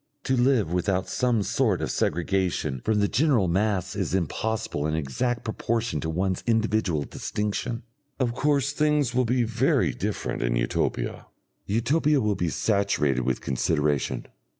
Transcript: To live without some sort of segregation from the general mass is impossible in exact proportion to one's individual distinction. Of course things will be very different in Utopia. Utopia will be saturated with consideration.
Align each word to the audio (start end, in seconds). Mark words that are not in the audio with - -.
To 0.23 0.35
live 0.35 0.73
without 0.73 1.07
some 1.07 1.43
sort 1.43 1.79
of 1.79 1.91
segregation 1.91 2.81
from 2.83 3.01
the 3.01 3.07
general 3.07 3.47
mass 3.47 3.95
is 3.95 4.15
impossible 4.15 4.87
in 4.87 4.95
exact 4.95 5.43
proportion 5.45 5.99
to 6.01 6.09
one's 6.09 6.43
individual 6.47 7.03
distinction. 7.03 7.83
Of 8.19 8.33
course 8.33 8.71
things 8.71 9.13
will 9.13 9.25
be 9.25 9.43
very 9.43 9.91
different 9.93 10.41
in 10.41 10.55
Utopia. 10.55 11.27
Utopia 11.67 12.19
will 12.19 12.33
be 12.33 12.49
saturated 12.49 13.21
with 13.21 13.41
consideration. 13.41 14.25